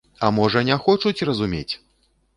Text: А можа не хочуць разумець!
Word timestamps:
А 0.27 0.29
можа 0.37 0.63
не 0.69 0.75
хочуць 0.85 1.25
разумець! 1.29 1.69